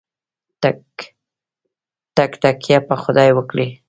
[2.41, 3.69] تککیه په خدای وکړئ